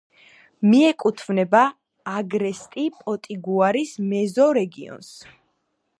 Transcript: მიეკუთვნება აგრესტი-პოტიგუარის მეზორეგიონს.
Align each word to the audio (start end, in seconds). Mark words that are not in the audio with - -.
მიეკუთვნება 0.69 1.61
აგრესტი-პოტიგუარის 2.13 3.95
მეზორეგიონს. 4.15 5.13